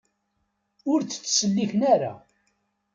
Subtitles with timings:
[0.91, 2.13] Ur tt-ttselliken ara.